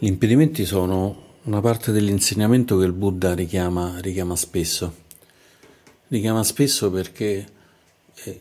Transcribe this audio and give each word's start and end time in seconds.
Gli 0.00 0.06
impedimenti 0.06 0.64
sono 0.64 1.24
una 1.42 1.60
parte 1.60 1.90
dell'insegnamento 1.90 2.78
che 2.78 2.84
il 2.84 2.92
Buddha 2.92 3.34
richiama, 3.34 3.98
richiama 3.98 4.36
spesso. 4.36 4.94
Richiama 6.06 6.44
spesso 6.44 6.88
perché 6.88 7.48
eh, 8.22 8.40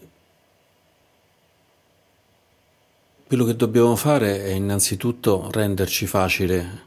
quello 3.26 3.44
che 3.44 3.56
dobbiamo 3.56 3.96
fare 3.96 4.44
è 4.44 4.52
innanzitutto 4.52 5.50
renderci 5.52 6.06
facile 6.06 6.82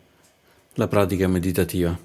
la 0.74 0.86
pratica 0.86 1.26
meditativa. 1.26 1.98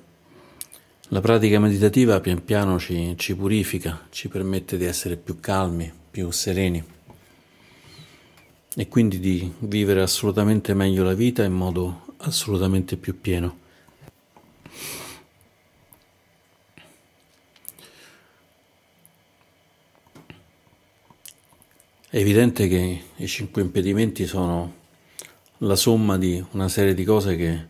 La 1.10 1.22
pratica 1.22 1.60
meditativa 1.60 2.20
pian 2.20 2.44
piano 2.44 2.80
ci, 2.80 3.14
ci 3.16 3.36
purifica, 3.36 4.08
ci 4.10 4.28
permette 4.28 4.78
di 4.78 4.86
essere 4.86 5.18
più 5.18 5.40
calmi, 5.40 5.94
più 6.10 6.32
sereni 6.32 6.84
e 8.78 8.88
quindi 8.88 9.20
di 9.20 9.54
vivere 9.60 10.02
assolutamente 10.02 10.74
meglio 10.74 11.04
la 11.04 11.14
vita 11.14 11.44
in 11.44 11.54
modo 11.54 12.05
assolutamente 12.28 12.98
più 12.98 13.20
pieno. 13.20 13.64
È 22.10 22.18
evidente 22.18 22.68
che 22.68 23.04
i 23.16 23.28
cinque 23.28 23.62
impedimenti 23.62 24.26
sono 24.26 24.84
la 25.60 25.76
somma 25.76 26.18
di 26.18 26.44
una 26.52 26.70
serie 26.70 26.94
di 26.94 27.04
cose 27.04 27.36
che 27.36 27.66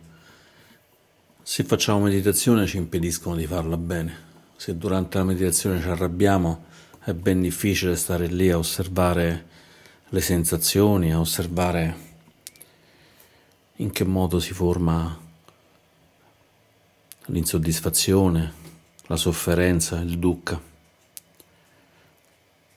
se 1.42 1.64
facciamo 1.64 2.00
meditazione 2.00 2.66
ci 2.66 2.76
impediscono 2.76 3.34
di 3.34 3.46
farla 3.46 3.76
bene. 3.76 4.24
Se 4.56 4.76
durante 4.76 5.18
la 5.18 5.24
meditazione 5.24 5.80
ci 5.80 5.88
arrabbiamo 5.88 6.64
è 7.02 7.12
ben 7.12 7.40
difficile 7.40 7.96
stare 7.96 8.26
lì 8.26 8.50
a 8.50 8.58
osservare 8.58 9.46
le 10.08 10.20
sensazioni, 10.20 11.12
a 11.12 11.20
osservare 11.20 12.15
in 13.76 13.90
che 13.90 14.04
modo 14.04 14.40
si 14.40 14.54
forma 14.54 15.18
l'insoddisfazione, 17.26 18.52
la 19.06 19.16
sofferenza, 19.16 20.00
il 20.00 20.18
dukkha. 20.18 20.60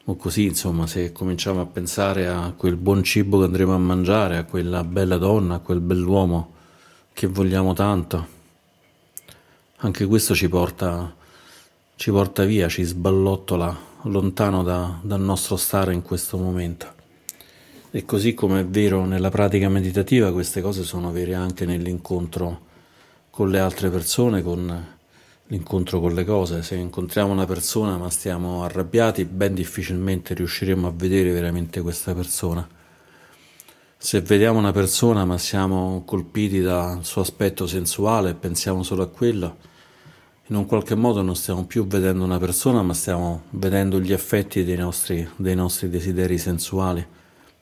O 0.05 0.15
così, 0.15 0.45
insomma, 0.45 0.87
se 0.87 1.11
cominciamo 1.11 1.61
a 1.61 1.65
pensare 1.65 2.27
a 2.27 2.51
quel 2.57 2.75
buon 2.75 3.03
cibo 3.03 3.39
che 3.39 3.45
andremo 3.45 3.75
a 3.75 3.77
mangiare, 3.77 4.37
a 4.37 4.43
quella 4.43 4.83
bella 4.83 5.17
donna, 5.17 5.55
a 5.55 5.59
quel 5.59 5.79
bell'uomo 5.79 6.53
che 7.13 7.27
vogliamo 7.27 7.73
tanto, 7.73 8.37
anche 9.77 10.05
questo 10.05 10.33
ci 10.33 10.49
porta, 10.49 11.15
ci 11.95 12.11
porta 12.11 12.43
via, 12.43 12.67
ci 12.67 12.83
sballottola 12.83 13.87
lontano 14.03 14.63
da, 14.63 14.99
dal 15.01 15.21
nostro 15.21 15.55
stare 15.57 15.93
in 15.93 16.01
questo 16.01 16.37
momento. 16.37 16.98
E 17.91 18.05
così 18.05 18.35
come 18.35 18.59
è 18.59 18.65
vero 18.67 19.03
nella 19.05 19.31
pratica 19.31 19.67
meditativa, 19.67 20.31
queste 20.31 20.61
cose 20.61 20.83
sono 20.83 21.11
vere 21.11 21.33
anche 21.33 21.65
nell'incontro 21.65 22.67
con 23.31 23.49
le 23.49 23.57
altre 23.57 23.89
persone, 23.89 24.43
con 24.43 24.87
l'incontro 25.47 25.99
con 25.99 26.13
le 26.13 26.23
cose. 26.23 26.61
Se 26.61 26.75
incontriamo 26.75 27.31
una 27.31 27.47
persona 27.47 27.97
ma 27.97 28.11
stiamo 28.11 28.63
arrabbiati, 28.63 29.25
ben 29.25 29.55
difficilmente 29.55 30.35
riusciremo 30.35 30.85
a 30.85 30.93
vedere 30.95 31.31
veramente 31.31 31.81
questa 31.81 32.13
persona. 32.13 32.67
Se 33.97 34.21
vediamo 34.21 34.59
una 34.59 34.71
persona 34.71 35.25
ma 35.25 35.39
siamo 35.39 36.03
colpiti 36.05 36.61
dal 36.61 37.03
suo 37.03 37.21
aspetto 37.21 37.65
sensuale 37.65 38.29
e 38.29 38.35
pensiamo 38.35 38.83
solo 38.83 39.01
a 39.01 39.07
quello, 39.07 39.57
in 40.45 40.55
un 40.55 40.67
qualche 40.67 40.93
modo 40.93 41.23
non 41.23 41.35
stiamo 41.35 41.65
più 41.65 41.87
vedendo 41.87 42.23
una 42.23 42.37
persona 42.37 42.83
ma 42.83 42.93
stiamo 42.93 43.45
vedendo 43.49 43.99
gli 43.99 44.13
effetti 44.13 44.63
dei 44.63 44.77
nostri, 44.77 45.27
dei 45.37 45.55
nostri 45.55 45.89
desideri 45.89 46.37
sensuali 46.37 47.17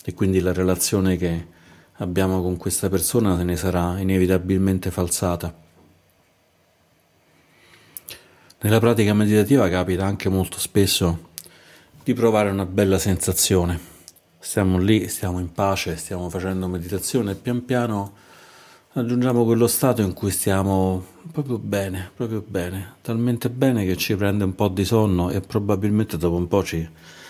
e 0.07 0.13
quindi 0.13 0.39
la 0.39 0.53
relazione 0.53 1.17
che 1.17 1.47
abbiamo 1.95 2.41
con 2.41 2.55
questa 2.55 2.87
persona 2.87 3.35
se 3.35 3.43
ne 3.43 3.57
sarà 3.57 3.99
inevitabilmente 3.99 4.89
falsata. 4.89 5.53
Nella 8.61 8.79
pratica 8.79 9.13
meditativa 9.13 9.67
capita 9.67 10.05
anche 10.05 10.29
molto 10.29 10.59
spesso 10.59 11.31
di 12.05 12.13
provare 12.13 12.49
una 12.49 12.65
bella 12.65 12.97
sensazione. 12.97 13.77
Stiamo 14.39 14.77
lì, 14.77 15.09
stiamo 15.09 15.39
in 15.39 15.51
pace, 15.51 15.97
stiamo 15.97 16.29
facendo 16.29 16.69
meditazione 16.69 17.31
e 17.31 17.35
pian 17.35 17.65
piano 17.65 18.13
raggiungiamo 18.93 19.43
quello 19.43 19.67
stato 19.67 20.01
in 20.01 20.13
cui 20.13 20.31
stiamo 20.31 21.03
proprio 21.33 21.57
bene, 21.57 22.11
proprio 22.15 22.41
bene, 22.47 22.93
talmente 23.01 23.49
bene 23.49 23.85
che 23.85 23.97
ci 23.97 24.15
prende 24.15 24.45
un 24.45 24.55
po' 24.55 24.69
di 24.69 24.85
sonno 24.85 25.31
e 25.31 25.41
probabilmente 25.41 26.17
dopo 26.17 26.37
un 26.37 26.47
po' 26.47 26.63
ci, 26.63 26.87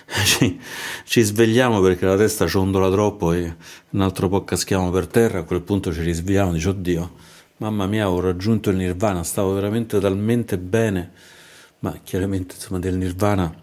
ci, 0.23 0.57
ci, 1.03 1.21
svegliamo 1.21 1.81
perché 1.81 2.05
la 2.05 2.15
testa 2.15 2.47
ciondola 2.47 2.89
troppo 2.89 3.33
e 3.33 3.55
un 3.89 4.01
altro 4.01 4.29
po' 4.29 4.45
caschiamo 4.45 4.89
per 4.89 5.07
terra, 5.07 5.39
a 5.39 5.43
quel 5.43 5.61
punto 5.61 5.93
ci 5.93 6.01
risvegliamo 6.01 6.51
e 6.51 6.53
dici 6.53 6.67
oddio, 6.69 7.11
mamma 7.57 7.87
mia 7.87 8.09
ho 8.09 8.19
raggiunto 8.21 8.69
il 8.69 8.77
nirvana, 8.77 9.23
stavo 9.23 9.53
veramente 9.53 9.99
talmente 9.99 10.57
bene, 10.57 11.11
ma 11.79 11.99
chiaramente 12.03 12.55
insomma 12.55 12.79
del 12.79 12.95
nirvana 12.95 13.53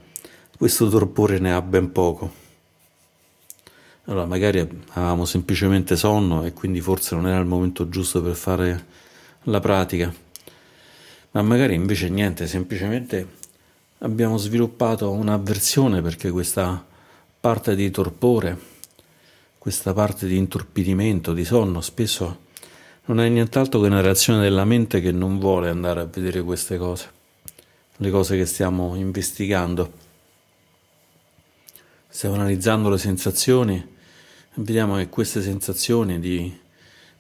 questo 0.57 0.89
torpore 0.89 1.39
ne 1.39 1.55
ha 1.55 1.63
ben 1.63 1.93
poco. 1.93 2.43
Allora 4.05 4.27
magari 4.27 4.59
avevamo 4.59 5.25
semplicemente 5.25 5.97
sonno 5.97 6.45
e 6.45 6.53
quindi 6.53 6.83
forse 6.83 7.15
non 7.15 7.27
era 7.27 7.39
il 7.39 7.47
momento 7.47 7.89
giusto 7.89 8.23
per 8.23 8.35
fare 8.35 8.87
la 9.45 9.61
pratica, 9.61 10.13
ma 11.31 11.41
magari 11.41 11.75
invece 11.75 12.11
niente, 12.11 12.47
semplicemente 12.47 13.43
abbiamo 14.05 14.37
sviluppato 14.37 15.11
un'avversione 15.11 16.03
perché 16.03 16.31
questa 16.31 16.85
parte 17.41 17.75
di 17.75 17.91
torpore, 17.91 18.59
questa 19.57 19.95
parte 19.95 20.27
di 20.27 20.37
intorpidimento, 20.37 21.33
di 21.33 21.45
sonno, 21.45 21.81
spesso 21.81 22.43
non 23.07 23.21
è 23.21 23.29
nient'altro 23.29 23.81
che 23.81 23.87
una 23.87 24.03
reazione 24.03 24.41
della 24.41 24.65
mente 24.67 25.01
che 25.01 25.11
non 25.11 25.39
vuole 25.39 25.71
andare 25.71 26.01
a 26.01 26.05
vedere 26.05 26.43
queste 26.43 26.77
cose, 26.77 27.11
le 27.97 28.11
cose 28.11 28.37
che 28.37 28.45
stiamo 28.45 28.95
investigando. 28.95 30.03
Stiamo 32.09 32.35
analizzando 32.35 32.91
le 32.91 32.99
sensazioni 32.99 33.77
e 33.77 33.87
vediamo 34.57 34.97
che 34.97 35.09
queste 35.09 35.41
sensazioni 35.41 36.21
di 36.21 36.61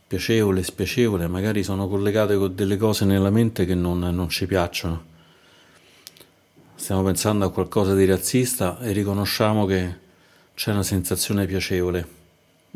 piacevole 0.07 0.63
spiacevole 0.63 1.27
magari 1.29 1.63
sono 1.65 1.89
collegate 1.89 2.37
con 2.37 2.55
delle 2.55 2.77
cose 2.77 3.07
nella 3.07 3.31
mente 3.31 3.65
che 3.65 3.75
non, 3.75 3.99
non 3.99 4.29
ci 4.29 4.47
piacciono 4.47 5.13
stiamo 6.85 7.03
pensando 7.03 7.47
a 7.47 7.51
qualcosa 7.51 7.95
di 7.95 8.05
razzista 8.05 8.79
e 8.79 8.93
riconosciamo 8.93 9.65
che 9.65 10.01
c'è 10.55 10.71
una 10.71 10.83
sensazione 10.83 11.47
piacevole. 11.47 12.07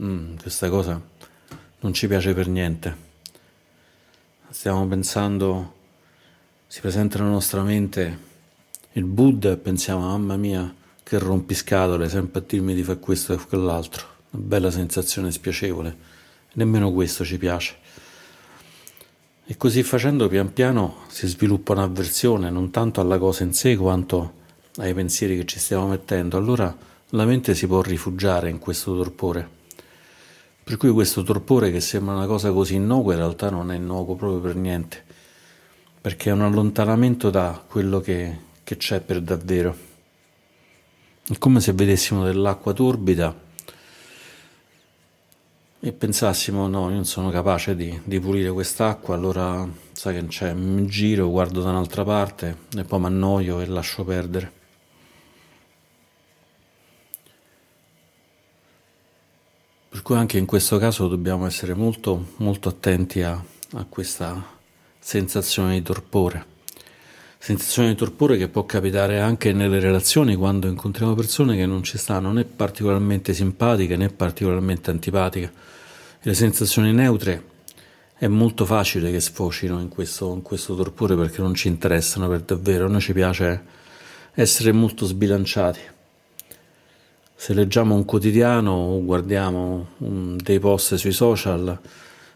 Mm, 0.01 0.37
questa 0.37 0.71
cosa 0.71 0.99
non 1.81 1.93
ci 1.93 2.07
piace 2.07 2.33
per 2.33 2.49
niente. 2.49 2.97
Stiamo 4.49 4.87
pensando, 4.87 5.75
si 6.67 6.81
presenta 6.81 7.19
nella 7.19 7.33
nostra 7.33 7.63
mente 7.63 8.19
il 8.93 9.05
Buddha 9.05 9.53
e 9.53 9.59
pensiamo, 9.59 10.01
mamma 10.01 10.39
mia, 10.39 10.75
che 11.03 11.19
rompiscatole, 11.19 12.09
sempre 12.09 12.41
a 12.41 12.45
dirmi 12.47 12.75
di 12.75 12.83
fare 12.83 13.01
questo 13.01 13.35
e 13.35 13.37
quell'altro. 13.37 14.07
Una 14.31 14.43
bella 14.43 14.71
sensazione 14.71 15.31
spiacevole. 15.31 15.95
Nemmeno 16.55 16.93
questo 16.93 17.27
ci 17.27 17.37
piace. 17.37 17.77
E 19.51 19.57
così 19.57 19.83
facendo 19.83 20.29
pian 20.29 20.53
piano 20.53 21.05
si 21.09 21.27
sviluppa 21.27 21.73
un'avversione 21.73 22.51
non 22.51 22.71
tanto 22.71 23.01
alla 23.01 23.17
cosa 23.17 23.45
in 23.45 23.55
sé 23.55 23.77
quanto 23.77 24.35
ai 24.77 24.93
pensieri 24.93 25.39
che 25.39 25.47
ci 25.47 25.59
stiamo 25.59 25.87
mettendo. 25.87 26.37
Allora 26.37 26.77
la 27.13 27.25
mente 27.25 27.55
si 27.55 27.67
può 27.67 27.81
rifugiare 27.81 28.51
in 28.51 28.59
questo 28.59 28.95
torpore. 28.95 29.49
Per 30.63 30.77
cui 30.77 30.91
questo 30.91 31.23
torpore 31.23 31.71
che 31.73 31.81
sembra 31.81 32.15
una 32.15 32.27
cosa 32.27 32.53
così 32.53 32.75
innocua 32.75 33.15
in 33.15 33.21
realtà 33.21 33.49
non 33.49 33.73
è 33.73 33.77
innocuo 33.77 34.17
proprio 34.17 34.39
per 34.39 34.55
niente, 34.55 35.03
perché 35.99 36.29
è 36.29 36.35
un 36.35 36.43
allontanamento 36.43 37.31
da 37.31 37.65
quello 37.67 38.01
che, 38.01 38.39
che 38.63 38.77
c'è 38.77 39.01
per 39.01 39.23
davvero. 39.23 39.75
È 41.27 41.39
come 41.39 41.61
se 41.61 41.73
vedessimo 41.73 42.23
dell'acqua 42.23 42.75
torbida 42.75 43.35
e 45.81 45.93
pensassimo 45.93 46.67
no, 46.67 46.89
io 46.89 46.95
non 46.97 47.05
sono 47.05 47.31
capace 47.31 47.77
di, 47.77 48.01
di 48.05 48.19
pulire 48.19 48.51
quest'acqua, 48.51 49.15
allora 49.15 49.67
sai 49.93 50.15
che 50.15 50.27
c'è, 50.27 50.53
mi 50.53 50.87
giro, 50.87 51.31
guardo 51.31 51.63
da 51.63 51.71
un'altra 51.71 52.05
parte 52.05 52.59
e 52.77 52.85
poi 52.85 53.01
mi 53.01 53.07
annoio 53.07 53.61
e 53.61 53.67
lascio 53.67 54.05
perdere. 54.05 54.53
Per 59.89 60.03
cui 60.03 60.17
anche 60.17 60.39
in 60.39 60.47
questo 60.47 60.79
caso 60.79 61.09
dobbiamo 61.09 61.47
essere 61.47 61.75
molto, 61.75 62.33
molto 62.37 62.69
attenti 62.69 63.23
a, 63.23 63.43
a 63.73 63.87
questa 63.89 64.57
sensazione 64.99 65.75
di 65.75 65.83
torpore. 65.83 66.58
Sensazione 67.41 67.91
di 67.91 67.95
torpore 67.95 68.37
che 68.37 68.49
può 68.49 68.67
capitare 68.67 69.21
anche 69.21 69.53
nelle 69.53 69.79
relazioni 69.79 70.35
quando 70.35 70.67
incontriamo 70.67 71.15
persone 71.15 71.57
che 71.57 71.67
non 71.67 71.85
ci 71.85 71.97
stanno 71.97 72.33
né 72.33 72.45
particolarmente 72.45 73.33
simpatiche 73.33 73.97
né 73.97 74.09
particolarmente 74.09 74.91
antipatiche. 74.91 75.53
Le 76.21 76.35
sensazioni 76.35 76.93
neutre 76.93 77.43
è 78.17 78.27
molto 78.27 78.67
facile 78.67 79.13
che 79.13 79.21
sfocino 79.21 79.79
in 79.81 79.89
questo, 79.89 80.35
in 80.35 80.43
questo 80.43 80.75
torpore 80.75 81.15
perché 81.15 81.41
non 81.41 81.55
ci 81.55 81.69
interessano 81.69 82.29
per 82.29 82.41
davvero. 82.41 82.87
A 82.87 82.89
noi 82.89 83.01
ci 83.01 83.13
piace 83.13 83.63
essere 84.35 84.73
molto 84.73 85.07
sbilanciati. 85.07 85.81
Se 87.35 87.55
leggiamo 87.55 87.95
un 87.95 88.05
quotidiano 88.05 88.73
o 88.73 89.05
guardiamo 89.05 89.91
dei 89.97 90.59
post 90.59 90.97
sui 90.97 91.13
social, 91.13 91.79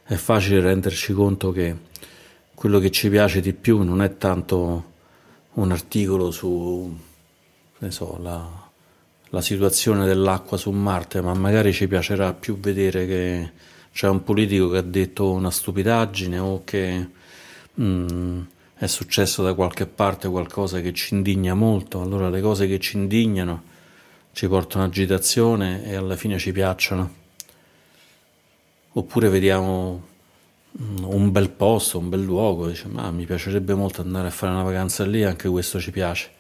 è 0.04 0.14
facile 0.14 0.60
renderci 0.60 1.12
conto 1.12 1.50
che 1.50 1.76
quello 2.54 2.78
che 2.78 2.93
ci 2.93 3.10
piace 3.10 3.40
di 3.40 3.52
più 3.52 3.82
non 3.82 4.00
è 4.00 4.16
tanto 4.16 4.90
un 5.54 5.72
articolo 5.72 6.31
su 6.31 6.96
so, 7.88 8.19
la, 8.20 8.70
la, 9.28 9.40
situazione 9.40 10.06
dell'acqua 10.06 10.56
su 10.56 10.70
Marte, 10.70 11.20
ma 11.20 11.34
magari 11.34 11.72
ci 11.72 11.88
piacerà 11.88 12.32
più 12.32 12.58
vedere 12.58 13.06
che 13.06 13.50
c'è 13.93 14.08
un 14.08 14.22
politico 14.22 14.70
che 14.70 14.78
ha 14.78 14.82
detto 14.82 15.31
una 15.31 15.50
stupidaggine 15.50 16.38
o 16.38 16.62
che 16.64 17.08
mm, 17.81 18.40
è 18.75 18.87
successo 18.87 19.43
da 19.43 19.54
qualche 19.54 19.87
parte 19.87 20.28
qualcosa 20.28 20.81
che 20.81 20.93
ci 20.93 21.14
indigna 21.14 21.54
molto. 21.54 22.00
Allora 22.00 22.31
le 22.31 22.40
cose 22.40 22.66
che 22.66 22.78
ci 22.78 22.96
indignano 22.96 23.70
ci 24.32 24.49
portano 24.49 24.84
agitazione 24.84 25.84
e 25.84 25.94
alla 25.94 26.16
fine 26.16 26.38
ci 26.38 26.52
piacciono. 26.52 27.20
Oppure 28.94 29.28
vediamo 29.28 30.10
un 30.79 31.31
bel 31.31 31.51
posto, 31.51 31.99
un 31.99 32.09
bel 32.09 32.23
luogo, 32.23 32.69
dice 32.69 32.89
ma 32.89 33.11
mi 33.11 33.25
piacerebbe 33.25 33.75
molto 33.75 34.01
andare 34.01 34.29
a 34.29 34.31
fare 34.31 34.53
una 34.53 34.63
vacanza 34.63 35.05
lì, 35.05 35.25
anche 35.25 35.49
questo 35.49 35.81
ci 35.81 35.91
piace. 35.91 36.31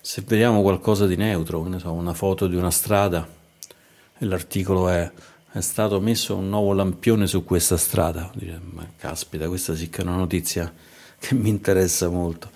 Se 0.00 0.22
vediamo 0.26 0.62
qualcosa 0.62 1.06
di 1.06 1.16
neutro, 1.16 1.66
ne 1.66 1.78
so, 1.78 1.92
una 1.92 2.14
foto 2.14 2.46
di 2.46 2.56
una 2.56 2.70
strada 2.70 3.26
e 4.18 4.24
l'articolo 4.24 4.88
è 4.88 5.10
è 5.52 5.60
stato 5.60 6.00
messo 6.00 6.36
un 6.36 6.48
nuovo 6.48 6.72
lampione 6.72 7.26
su 7.26 7.42
questa 7.42 7.76
strada, 7.76 8.30
dice, 8.34 8.60
ma 8.62 8.88
caspita, 8.96 9.48
questa 9.48 9.74
sì 9.74 9.88
che 9.90 10.00
è 10.00 10.04
una 10.04 10.14
notizia 10.14 10.72
che 11.18 11.34
mi 11.34 11.48
interessa 11.48 12.08
molto. 12.08 12.50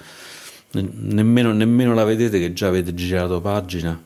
Nemmeno, 0.72 1.52
nemmeno 1.52 1.92
la 1.92 2.04
vedete 2.04 2.38
che 2.38 2.52
già 2.52 2.68
avete 2.68 2.94
girato 2.94 3.40
pagina 3.40 4.00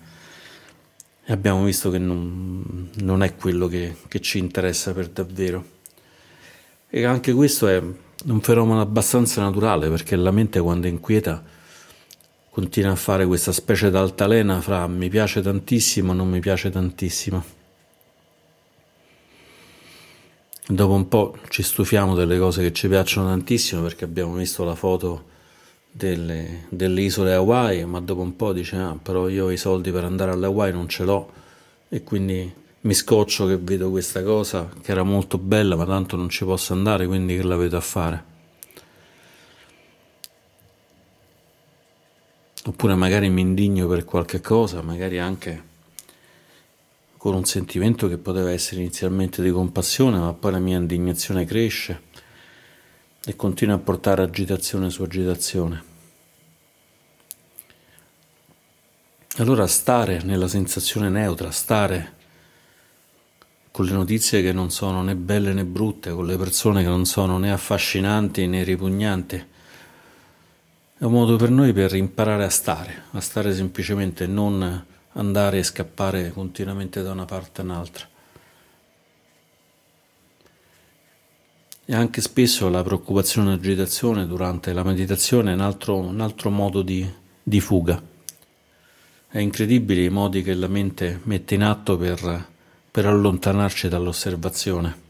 e 1.25 1.33
abbiamo 1.33 1.65
visto 1.65 1.91
che 1.91 1.99
non, 1.99 2.91
non 2.97 3.23
è 3.23 3.37
quello 3.37 3.69
che, 3.69 3.97
che 4.09 4.21
ci 4.21 4.39
interessa 4.39 4.93
per 4.93 5.09
davvero. 5.09 5.77
E 6.91 7.05
anche 7.05 7.35
questo 7.35 7.69
è 7.69 7.83
un 8.25 8.41
fenomeno 8.41 8.81
abbastanza 8.81 9.43
naturale 9.43 9.91
perché 9.91 10.17
la 10.17 10.31
mente 10.31 10.59
quando 10.59 10.87
è 10.87 10.91
inquieta 10.91 11.45
continua 12.51 12.93
a 12.93 12.97
fare 12.97 13.27
questa 13.27 13.53
specie 13.53 13.91
d'altalena 13.91 14.61
fra 14.63 14.87
mi 14.87 15.11
piace 15.11 15.43
tantissimo 15.43 16.13
e 16.13 16.15
non 16.15 16.31
mi 16.31 16.41
piace 16.41 16.71
tantissimo. 16.71 17.45
Dopo 20.67 20.93
un 20.93 21.09
po' 21.09 21.37
ci 21.49 21.63
stufiamo 21.63 22.15
delle 22.15 22.39
cose 22.39 22.63
che 22.63 22.73
ci 22.73 22.89
piacciono 22.89 23.29
tantissimo 23.29 23.83
perché 23.83 24.05
abbiamo 24.05 24.35
visto 24.35 24.65
la 24.65 24.75
foto 24.75 25.25
delle, 25.91 26.67
delle 26.71 27.03
isole 27.03 27.35
Hawaii, 27.35 27.85
ma 27.85 28.01
dopo 28.01 28.23
un 28.23 28.35
po' 28.35 28.53
dice 28.53 28.77
ah, 28.77 28.99
però 29.01 29.29
io 29.29 29.51
i 29.51 29.57
soldi 29.59 29.91
per 29.93 30.05
andare 30.05 30.31
alle 30.31 30.47
Hawaii 30.47 30.73
non 30.73 30.89
ce 30.89 31.05
l'ho 31.05 31.33
e 31.89 32.03
quindi 32.03 32.53
mi 32.89 32.95
scoccio 32.95 33.47
che 33.47 33.59
vedo 33.59 33.91
questa 33.91 34.23
cosa 34.23 34.67
che 34.81 34.93
era 34.93 35.03
molto 35.03 35.37
bella 35.37 35.77
ma 35.77 35.85
tanto 35.85 36.17
non 36.17 36.31
ci 36.31 36.47
posso 36.47 36.73
andare 36.73 37.07
quindi 37.07 37.37
che 37.37 37.43
la 37.43 37.57
vedo 37.57 37.77
a 37.77 37.83
fare? 37.83 38.25
Oppure 42.65 42.95
magari 42.95 43.29
mi 43.29 43.43
indigno 43.43 43.87
per 43.89 44.05
qualche 44.05 44.41
cosa 44.41 44.81
magari 44.81 45.19
anche 45.19 45.67
con 47.19 47.35
un 47.35 47.45
sentimento 47.45 48.09
che 48.09 48.17
poteva 48.17 48.51
essere 48.53 48.81
inizialmente 48.81 49.43
di 49.43 49.51
compassione 49.51 50.17
ma 50.17 50.33
poi 50.33 50.53
la 50.53 50.59
mia 50.59 50.79
indignazione 50.79 51.45
cresce 51.45 52.05
e 53.23 53.37
continua 53.37 53.75
a 53.75 53.79
portare 53.79 54.23
agitazione 54.23 54.89
su 54.89 55.03
agitazione. 55.03 55.85
Allora 59.37 59.67
stare 59.67 60.23
nella 60.23 60.49
sensazione 60.49 61.11
neutra, 61.11 61.51
stare 61.51 62.17
con 63.79 63.87
le 63.87 63.93
notizie 63.93 64.43
che 64.43 64.51
non 64.51 64.73
sono 64.73 65.05
né 65.05 65.15
belle 65.15 65.53
né 65.53 65.65
brutte, 65.65 66.11
con 66.11 66.27
le 66.27 66.37
persone 66.37 66.83
che 66.83 66.89
non 66.89 67.05
sono 67.05 67.39
né 67.39 67.53
affascinanti 67.53 68.45
né 68.49 68.65
ripugnanti, 68.65 69.37
è 70.99 71.05
un 71.05 71.13
modo 71.13 71.37
per 71.37 71.51
noi 71.51 71.73
per 71.73 71.95
imparare 71.95 72.43
a 72.43 72.49
stare, 72.49 73.05
a 73.13 73.21
stare 73.21 73.55
semplicemente, 73.55 74.27
non 74.27 74.85
andare 75.13 75.59
e 75.59 75.63
scappare 75.63 76.33
continuamente 76.33 77.03
da 77.03 77.13
una 77.13 77.25
parte 77.25 77.61
all'altra. 77.61 78.09
E 81.85 81.95
anche 81.95 82.21
spesso 82.21 82.69
la 82.69 82.83
preoccupazione 82.83 83.53
e 83.53 83.55
l'agitazione 83.55 84.27
durante 84.27 84.73
la 84.73 84.83
meditazione 84.83 85.53
è 85.53 85.55
un 85.55 85.61
altro, 85.61 85.99
un 85.99 86.21
altro 86.21 86.51
modo 86.51 86.83
di, 86.83 87.09
di 87.45 87.61
fuga. 87.61 88.03
È 89.29 89.39
incredibile 89.39 90.03
i 90.03 90.11
modi 90.11 90.43
che 90.43 90.55
la 90.55 90.67
mente 90.67 91.21
mette 91.23 91.55
in 91.55 91.63
atto 91.63 91.97
per, 91.97 92.57
per 92.99 93.07
allontanarci 93.07 93.89
dall'osservazione. 93.89 95.03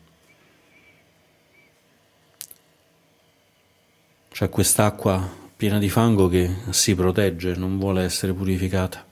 C'è 4.28 4.50
quest'acqua 4.50 5.26
piena 5.56 5.78
di 5.78 5.88
fango 5.88 6.28
che 6.28 6.54
si 6.68 6.94
protegge, 6.94 7.54
non 7.54 7.78
vuole 7.78 8.02
essere 8.02 8.34
purificata. 8.34 9.06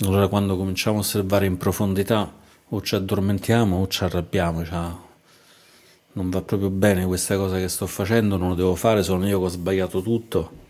Allora 0.00 0.28
quando 0.28 0.58
cominciamo 0.58 0.98
a 0.98 1.00
osservare 1.00 1.46
in 1.46 1.56
profondità 1.56 2.30
o 2.68 2.82
ci 2.82 2.94
addormentiamo 2.94 3.80
o 3.80 3.88
ci 3.88 4.04
arrabbiamo, 4.04 4.66
cioè, 4.66 4.90
non 6.12 6.28
va 6.28 6.42
proprio 6.42 6.68
bene 6.68 7.06
questa 7.06 7.38
cosa 7.38 7.56
che 7.56 7.68
sto 7.68 7.86
facendo, 7.86 8.36
non 8.36 8.50
lo 8.50 8.54
devo 8.54 8.74
fare, 8.74 9.02
sono 9.02 9.26
io 9.26 9.38
che 9.38 9.46
ho 9.46 9.48
sbagliato 9.48 10.02
tutto 10.02 10.60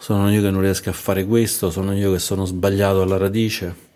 sono 0.00 0.32
io 0.32 0.40
che 0.40 0.50
non 0.50 0.62
riesco 0.62 0.88
a 0.88 0.94
fare 0.94 1.26
questo, 1.26 1.70
sono 1.70 1.92
io 1.92 2.10
che 2.12 2.18
sono 2.18 2.46
sbagliato 2.46 3.02
alla 3.02 3.18
radice, 3.18 3.89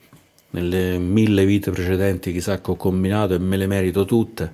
nelle 0.54 0.98
mille 0.98 1.44
vite 1.44 1.72
precedenti 1.72 2.32
chissà 2.32 2.60
che 2.60 2.70
ho 2.70 2.76
combinato 2.76 3.34
e 3.34 3.38
me 3.38 3.56
le 3.56 3.66
merito 3.66 4.04
tutte, 4.04 4.52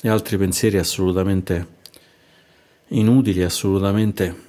e 0.00 0.08
altri 0.08 0.36
pensieri 0.36 0.78
assolutamente 0.78 1.76
inutili, 2.88 3.42
assolutamente 3.42 4.46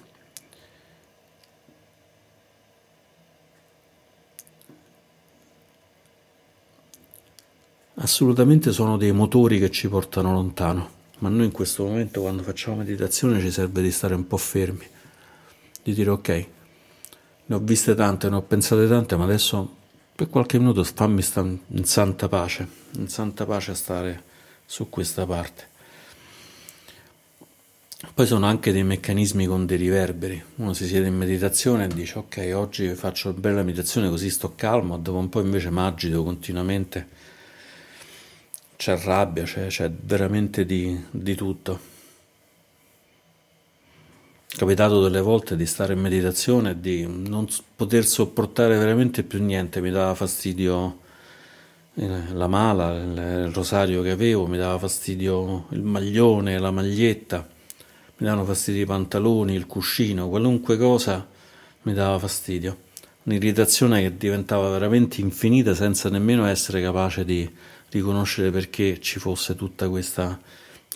assolutamente 7.95 8.71
sono 8.71 8.97
dei 8.97 9.11
motori 9.11 9.59
che 9.59 9.69
ci 9.69 9.87
portano 9.89 10.31
lontano, 10.31 10.89
ma 11.19 11.29
noi 11.29 11.45
in 11.45 11.51
questo 11.51 11.83
momento 11.85 12.21
quando 12.21 12.41
facciamo 12.41 12.77
meditazione 12.77 13.39
ci 13.39 13.51
serve 13.51 13.83
di 13.83 13.91
stare 13.91 14.15
un 14.15 14.25
po' 14.25 14.37
fermi 14.37 14.87
di 15.83 15.93
dire 15.93 16.09
ok, 16.09 16.47
ne 17.45 17.55
ho 17.55 17.59
viste 17.59 17.93
tante, 17.93 18.29
ne 18.29 18.37
ho 18.37 18.41
pensate 18.41 18.87
tante, 18.87 19.15
ma 19.15 19.25
adesso 19.25 19.77
per 20.19 20.27
qualche 20.27 20.59
minuto 20.59 20.83
fammi 20.83 21.21
stare 21.21 21.59
in 21.65 21.85
santa 21.85 22.27
pace, 22.27 22.67
in 22.97 23.07
santa 23.07 23.45
pace 23.45 23.71
a 23.71 23.73
stare 23.73 24.23
su 24.65 24.89
questa 24.89 25.25
parte. 25.25 25.67
Poi 28.13 28.27
sono 28.27 28.45
anche 28.45 28.73
dei 28.73 28.83
meccanismi 28.83 29.45
con 29.45 29.65
dei 29.65 29.77
riverberi. 29.77 30.43
Uno 30.55 30.73
si 30.73 30.87
siede 30.87 31.07
in 31.07 31.15
meditazione 31.15 31.85
e 31.85 31.87
dice 31.87 32.17
ok, 32.17 32.51
oggi 32.53 32.93
faccio 32.95 33.29
una 33.29 33.39
bella 33.39 33.63
meditazione 33.63 34.09
così 34.09 34.29
sto 34.29 34.55
calmo, 34.55 34.97
dopo 34.97 35.19
un 35.19 35.29
po' 35.29 35.39
invece 35.39 35.69
m'agito 35.69 36.21
continuamente, 36.21 37.07
c'è 38.75 38.99
rabbia, 38.99 39.45
c'è, 39.45 39.67
c'è 39.67 39.89
veramente 39.89 40.65
di, 40.65 41.01
di 41.11 41.35
tutto 41.35 41.98
capitato 44.55 45.01
delle 45.01 45.21
volte 45.21 45.55
di 45.55 45.65
stare 45.65 45.93
in 45.93 45.99
meditazione 45.99 46.71
e 46.71 46.79
di 46.79 47.05
non 47.05 47.47
poter 47.75 48.05
sopportare 48.05 48.77
veramente 48.77 49.23
più 49.23 49.43
niente, 49.43 49.79
mi 49.79 49.91
dava 49.91 50.15
fastidio 50.15 50.99
eh, 51.93 52.33
la 52.33 52.47
mala, 52.47 52.95
il 52.95 53.51
rosario 53.53 54.01
che 54.01 54.09
avevo, 54.09 54.47
mi 54.47 54.57
dava 54.57 54.77
fastidio 54.79 55.67
il 55.69 55.83
maglione, 55.83 56.57
la 56.57 56.71
maglietta, 56.71 57.47
mi 58.17 58.25
davano 58.25 58.43
fastidio 58.43 58.83
i 58.83 58.85
pantaloni, 58.85 59.53
il 59.53 59.65
cuscino, 59.65 60.27
qualunque 60.29 60.77
cosa 60.77 61.27
mi 61.83 61.93
dava 61.93 62.17
fastidio. 62.17 62.87
Un'irritazione 63.23 64.01
che 64.01 64.17
diventava 64.17 64.69
veramente 64.69 65.21
infinita 65.21 65.75
senza 65.75 66.09
nemmeno 66.09 66.45
essere 66.47 66.81
capace 66.81 67.23
di 67.23 67.47
riconoscere 67.89 68.49
perché 68.49 68.99
ci 68.99 69.19
fosse 69.19 69.55
tutta 69.55 69.87
questa, 69.89 70.39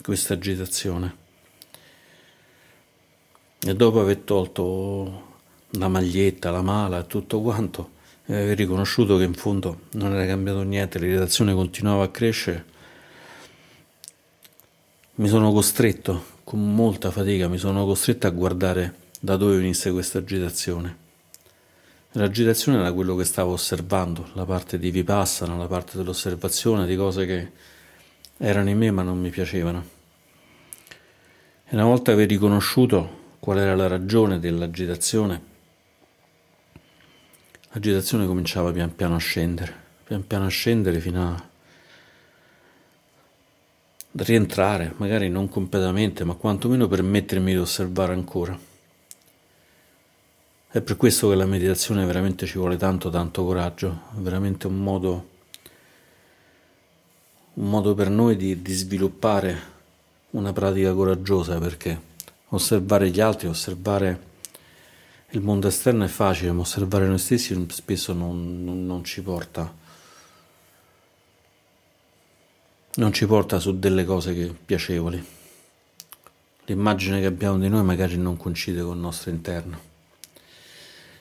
questa 0.02 0.34
agitazione. 0.34 1.23
E 3.66 3.74
dopo 3.74 4.02
aver 4.02 4.18
tolto 4.18 5.32
la 5.72 5.88
maglietta, 5.88 6.52
la 6.52 6.62
mala 6.62 7.00
e 7.00 7.08
tutto 7.08 7.40
quanto, 7.42 7.92
aver 8.26 8.58
riconosciuto 8.58 9.16
che 9.18 9.24
in 9.24 9.34
fondo 9.34 9.84
non 9.92 10.14
era 10.14 10.26
cambiato 10.26 10.64
niente, 10.64 11.00
l'irritazione 11.00 11.54
continuava 11.54 12.04
a 12.04 12.10
crescere, 12.10 12.66
mi 15.16 15.30
sono 15.30 15.54
costretto, 15.54 16.26
con 16.44 16.76
molta 16.76 17.10
fatica, 17.10 17.48
mi 17.48 17.58
sono 17.58 17.86
costretto 17.86 18.28
a 18.28 18.32
guardare 18.32 18.96
da 19.22 19.38
dove 19.38 19.56
venisse 19.56 19.92
questa 19.92 20.18
agitazione. 20.18 20.98
L'agitazione 22.14 22.80
era 22.80 22.92
quello 22.92 23.16
che 23.16 23.24
stavo 23.24 23.54
osservando, 23.54 24.28
la 24.34 24.44
parte 24.44 24.78
di 24.78 24.92
Vipassana, 24.92 25.56
la 25.56 25.68
parte 25.68 25.96
dell'osservazione 25.96 26.86
di 26.86 26.98
cose 26.98 27.26
che 27.26 27.52
erano 28.38 28.70
in 28.70 28.78
me 28.78 28.92
ma 28.92 29.04
non 29.04 29.22
mi 29.22 29.30
piacevano. 29.30 29.86
E 31.66 31.76
una 31.76 31.86
volta 31.86 32.12
aver 32.12 32.28
riconosciuto 32.28 33.22
qual 33.44 33.58
era 33.58 33.76
la 33.76 33.88
ragione 33.88 34.40
dell'agitazione, 34.40 35.42
l'agitazione 37.72 38.26
cominciava 38.26 38.72
pian 38.72 38.96
piano 38.96 39.16
a 39.16 39.20
scendere, 39.20 39.76
pian 40.06 40.26
piano 40.26 40.46
a 40.46 40.48
scendere 40.48 41.02
fino 41.02 41.28
a, 41.28 41.50
rientrare, 44.24 44.94
magari 44.96 45.28
non 45.28 45.50
completamente, 45.50 46.24
ma 46.24 46.36
quantomeno 46.36 46.88
permettermi 46.88 47.52
di 47.52 47.58
osservare 47.58 48.14
ancora. 48.14 48.58
È 50.70 50.80
per 50.80 50.96
questo 50.96 51.28
che 51.28 51.36
la 51.36 51.46
meditazione 51.46 52.06
veramente 52.06 52.46
ci 52.46 52.58
vuole 52.58 52.78
tanto, 52.78 53.10
tanto 53.10 53.44
coraggio, 53.44 54.04
è 54.16 54.20
veramente 54.20 54.68
un 54.68 54.78
modo, 54.82 55.30
un 57.56 57.70
modo 57.70 57.94
per 57.94 58.10
noi 58.10 58.38
di, 58.38 58.62
di 58.62 58.74
sviluppare 58.74 59.72
una 60.30 60.54
pratica 60.54 60.94
coraggiosa, 60.94 61.60
perché 61.60 62.12
osservare 62.56 63.10
gli 63.10 63.20
altri, 63.20 63.48
osservare 63.48 64.32
il 65.32 65.42
mondo 65.42 65.68
esterno 65.68 66.04
è 66.04 66.08
facile, 66.08 66.52
ma 66.52 66.62
osservare 66.62 67.08
noi 67.08 67.20
stessi 67.20 67.66
spesso 67.70 68.14
non, 68.14 68.64
non, 68.64 68.86
non 68.86 69.04
ci 69.04 69.22
porta 69.22 69.82
non 72.96 73.12
ci 73.12 73.26
porta 73.26 73.60
su 73.60 73.80
delle 73.80 74.06
cose 74.06 74.36
che, 74.36 74.54
piacevoli. 74.54 75.24
L'immagine 76.66 77.20
che 77.20 77.26
abbiamo 77.26 77.58
di 77.58 77.68
noi 77.68 77.84
magari 77.84 78.18
non 78.18 78.38
coincide 78.38 78.82
con 78.82 78.96
il 78.96 79.02
nostro 79.02 79.32
interno. 79.32 79.92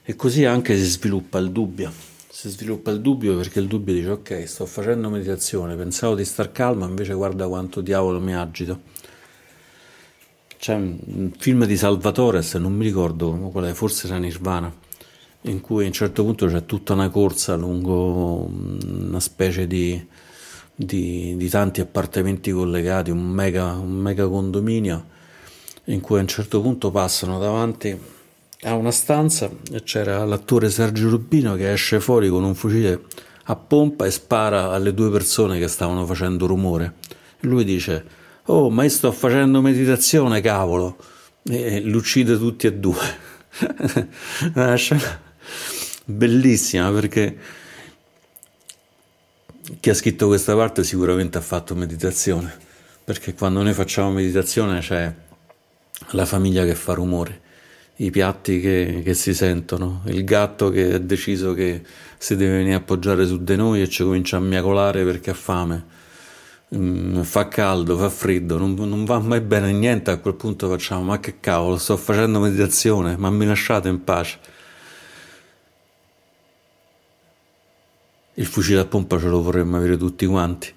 E 0.03 0.15
così 0.15 0.45
anche 0.45 0.77
si 0.77 0.85
sviluppa 0.85 1.39
il 1.39 1.51
dubbio. 1.51 1.91
Si 2.29 2.49
sviluppa 2.49 2.91
il 2.91 3.01
dubbio 3.01 3.37
perché 3.37 3.59
il 3.59 3.69
dubbio 3.69 3.95
dice 3.95 4.11
ok, 4.11 4.49
sto 4.49 4.67
facendo 4.67 5.09
meditazione, 5.09 5.75
pensavo 5.75 6.15
di 6.15 6.25
star 6.25 6.53
calmo, 6.53 6.87
invece 6.87 7.15
guarda 7.15 7.49
quanto 7.49 7.81
diavolo 7.81 8.21
mi 8.21 8.35
agito. 8.35 8.81
C'è 10.63 10.75
un 10.75 11.33
film 11.37 11.65
di 11.65 11.77
Salvatore, 11.77 12.41
se 12.41 12.61
non 12.61 12.73
mi 12.73 12.85
ricordo 12.85 13.33
qual 13.51 13.65
è, 13.65 13.73
forse 13.73 14.07
era 14.07 14.19
Nirvana, 14.19 14.73
in 15.41 15.61
cui 15.61 15.83
a 15.83 15.87
un 15.89 15.93
certo 15.93 16.23
punto 16.23 16.47
c'è 16.47 16.65
tutta 16.67 16.93
una 16.93 17.09
corsa 17.09 17.57
lungo 17.57 18.45
una 18.45 19.19
specie 19.19 19.67
di 19.67 20.07
di, 20.73 21.35
di 21.37 21.49
tanti 21.49 21.81
appartamenti 21.81 22.53
collegati, 22.53 23.11
un 23.11 23.29
mega, 23.29 23.73
un 23.73 23.91
mega 23.91 24.29
condominio 24.29 25.07
in 25.87 26.01
cui 26.01 26.19
a 26.19 26.21
un 26.21 26.29
certo 26.29 26.61
punto 26.61 26.93
passano 26.93 27.41
davanti 27.41 27.99
a 28.63 28.75
una 28.77 28.93
stanza 28.93 29.51
e 29.69 29.83
c'era 29.83 30.25
l'attore 30.25 30.71
Sergio 30.71 31.09
Rubino 31.11 31.57
che 31.57 31.73
esce 31.73 31.99
fuori 31.99 32.29
con 32.29 32.45
un 32.45 32.55
fucile 32.55 33.07
a 33.47 33.57
pompa 33.57 34.07
e 34.07 34.13
spara 34.13 34.71
alle 34.71 34.95
due 34.95 35.11
persone 35.11 35.59
che 35.59 35.67
stavano 35.67 36.07
facendo 36.07 36.47
rumore. 36.47 36.95
Lui 37.41 37.65
dice: 37.65 38.21
Oh, 38.47 38.71
ma 38.71 38.83
io 38.83 38.89
sto 38.89 39.13
facendo 39.13 39.61
meditazione, 39.61 40.41
cavolo! 40.41 40.97
E 41.45 41.81
li 41.81 41.95
uccide 41.95 42.37
tutti 42.37 42.67
e 42.67 42.75
due. 42.75 43.31
Una 44.55 44.75
scena 44.75 45.21
bellissima 46.05 46.91
perché 46.91 47.37
chi 49.79 49.91
ha 49.91 49.95
scritto 49.95 50.27
questa 50.27 50.55
parte 50.55 50.83
sicuramente 50.83 51.39
ha 51.39 51.41
fatto 51.41 51.75
meditazione, 51.75 52.53
perché 53.05 53.35
quando 53.35 53.63
noi 53.63 53.73
facciamo 53.73 54.11
meditazione 54.11 54.81
c'è 54.81 55.13
la 56.11 56.27
famiglia 56.27 56.65
che 56.65 56.75
fa 56.75 56.95
rumore, 56.95 57.41
i 57.97 58.11
piatti 58.11 58.61
che, 58.61 59.03
che 59.05 59.15
si 59.15 59.35
sentono, 59.35 60.03
il 60.07 60.25
gatto 60.25 60.71
che 60.71 60.95
ha 60.95 60.99
deciso 60.99 61.55
che 61.55 61.83
si 62.19 62.37
deve 62.37 62.57
venire 62.59 62.75
a 62.75 62.79
appoggiare 62.79 63.25
su 63.25 63.43
di 63.43 63.57
noi 63.57 63.83
e 63.83 63.89
ci 63.89 64.03
comincia 64.03 64.37
a 64.37 64.41
miacolare 64.41 65.05
perché 65.05 65.31
ha 65.31 65.35
fame. 65.35 66.01
Mm, 66.75 67.21
fa 67.23 67.49
caldo, 67.49 67.99
fa 67.99 68.09
freddo, 68.09 68.57
non, 68.57 68.73
non, 68.75 69.05
va 69.05 69.19
mai 69.19 69.41
bene 69.43 69.73
niente, 69.73 70.11
a 70.11 70.17
quel 70.17 70.35
punto 70.35 70.69
facciamo 70.69 71.03
ma 71.03 71.21
che 71.21 71.39
cavolo, 71.39 71.77
sto 71.77 71.99
facendo 71.99 72.41
meditazione, 72.41 73.17
ma 73.19 73.29
mi 73.29 73.45
lasciate 73.45 73.89
in 73.89 74.03
pace. 74.03 74.39
Il 78.35 78.47
fucile 78.47 78.81
a 78.81 78.87
pompa 78.87 79.19
ce 79.19 79.27
lo 79.27 79.43
vorremmo 79.43 79.77
avere 79.77 79.99
tutti 79.99 80.25
quanti. 80.25 80.73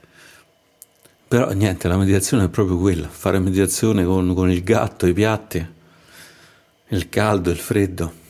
Però 1.27 1.51
niente, 1.53 1.87
la 1.87 1.97
meditazione 1.97 2.45
è 2.45 2.49
proprio 2.49 2.77
quella, 2.77 3.07
fare 3.07 3.39
meditazione 3.39 4.03
con, 4.03 4.33
con 4.33 4.51
il 4.51 4.63
gatto, 4.63 5.07
i 5.07 5.13
piatti, 5.13 5.65
il 6.89 7.09
caldo, 7.09 7.49
il 7.49 7.57
freddo. 7.57 8.23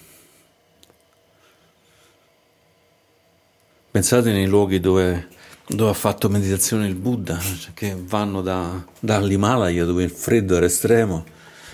Pensate 3.89 4.31
nei 4.31 4.45
luoghi 4.45 4.79
dove, 4.79 5.29
dove 5.67 5.89
ha 5.89 5.93
fatto 5.93 6.29
meditazione 6.29 6.88
il 6.88 6.95
Buddha, 6.95 7.39
cioè 7.39 7.74
che 7.74 7.98
vanno 8.00 8.41
da, 8.41 8.84
dall'Himalaya 9.00 9.86
dove 9.86 10.03
il 10.03 10.12
freddo 10.12 10.55
era 10.55 10.65
estremo 10.65 11.25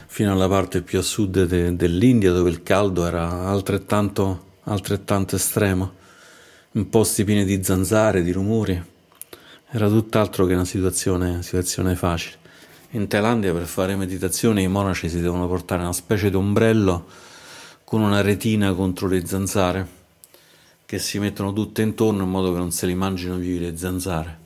fino 0.08 0.32
alla 0.32 0.48
parte 0.48 0.82
più 0.82 1.00
a 1.00 1.02
sud 1.02 1.44
de, 1.44 1.76
dell'India 1.76 2.32
dove 2.32 2.50
il 2.50 2.64
caldo 2.64 3.06
era 3.06 3.48
altrettanto, 3.48 4.46
altrettanto 4.64 5.36
estremo 5.36 6.00
in 6.74 6.90
posti 6.90 7.26
pieni 7.26 7.44
di 7.44 7.64
zanzare, 7.64 8.24
di 8.24 8.32
rumori. 8.32 8.82
Era 9.74 9.88
tutt'altro 9.88 10.46
che 10.46 10.54
una 10.54 10.66
situazione, 10.66 11.44
situazione 11.44 11.96
facile. 11.96 12.38
In 12.92 13.08
Thailandia 13.08 13.54
per 13.54 13.66
fare 13.66 13.96
meditazione 13.96 14.62
i 14.62 14.68
monaci 14.68 15.10
si 15.10 15.22
devono 15.22 15.48
portare 15.48 15.82
una 15.82 15.94
specie 15.94 16.30
di 16.30 16.36
ombrello 16.36 17.08
con 17.84 18.02
una 18.02 18.22
retina 18.22 18.74
contro 18.74 19.08
le 19.08 19.26
zanzare 19.26 20.00
che 20.92 21.00
si 21.00 21.20
mettono 21.20 21.54
tutte 21.54 21.82
intorno 21.82 22.24
in 22.24 22.30
modo 22.30 22.52
che 22.52 22.58
non 22.58 22.72
se 22.72 22.86
li 22.86 22.96
mangino 22.96 23.38
vivi 23.38 23.60
le 23.60 23.78
zanzare. 23.78 24.40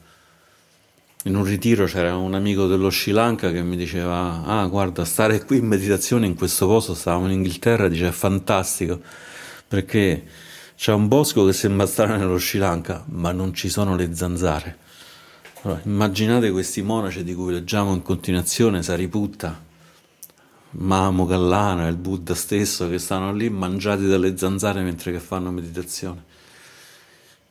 In 1.23 1.35
un 1.35 1.43
ritiro 1.43 1.85
c'era 1.85 2.15
un 2.15 2.35
amico 2.35 2.67
dello 2.67 2.91
Sri 2.91 3.13
Lanka 3.13 3.51
che 3.51 3.63
mi 3.63 3.75
diceva: 3.75 4.43
Ah, 4.45 4.67
guarda, 4.67 5.05
stare 5.05 5.43
qui 5.43 5.57
in 5.57 5.65
meditazione 5.65 6.27
in 6.27 6.35
questo 6.35 6.67
posto, 6.67 6.93
stavamo 6.93 7.25
in 7.25 7.31
Inghilterra, 7.31 7.87
dice 7.87 8.09
è 8.09 8.11
fantastico 8.11 9.01
perché 9.67 10.23
c'è 10.75 10.93
un 10.93 11.07
bosco 11.07 11.47
che 11.47 11.53
sembra 11.53 11.87
stare 11.87 12.15
nello 12.15 12.37
Sri 12.37 12.59
Lanka, 12.59 13.03
ma 13.07 13.31
non 13.31 13.51
ci 13.55 13.67
sono 13.67 13.95
le 13.95 14.13
zanzare. 14.13 14.77
Allora, 15.63 15.81
immaginate 15.83 16.51
questi 16.51 16.83
monaci 16.83 17.23
di 17.23 17.33
cui 17.33 17.53
leggiamo 17.53 17.91
in 17.91 18.03
continuazione, 18.03 18.83
Sariputta, 18.83 19.63
Mamo 20.69 21.25
Gallana, 21.25 21.87
il 21.87 21.95
Buddha 21.95 22.35
stesso, 22.35 22.87
che 22.87 22.99
stanno 22.99 23.33
lì 23.33 23.49
mangiati 23.49 24.05
dalle 24.05 24.37
zanzare 24.37 24.83
mentre 24.83 25.11
che 25.11 25.19
fanno 25.19 25.49
meditazione. 25.49 26.33